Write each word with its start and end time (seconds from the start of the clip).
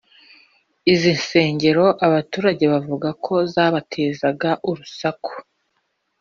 Izi 0.93 1.11
nsengero 1.19 1.85
abaturage 2.07 2.63
bavuga 2.73 3.09
ko 3.25 3.35
zabatezaga 3.53 4.49
urusaku 4.69 5.31